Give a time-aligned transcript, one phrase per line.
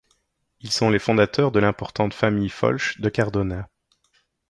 [0.61, 3.69] Ils sont les fondateurs de l'importante famille Folch de Cardona.